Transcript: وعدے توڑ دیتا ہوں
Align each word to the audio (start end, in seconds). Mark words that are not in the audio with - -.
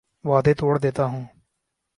وعدے 0.25 0.53
توڑ 0.59 0.73
دیتا 0.83 1.05
ہوں 1.05 1.23